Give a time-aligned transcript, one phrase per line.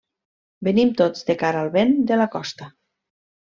[0.67, 2.75] Venim tots de cara al vent de la costa.